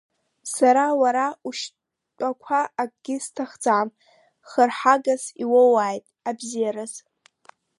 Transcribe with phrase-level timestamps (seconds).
[0.53, 3.87] Сара уара ушьтәақәа акгьы сҭахӡам,
[4.49, 6.93] хырҳагас иуоуааит, абзеираз!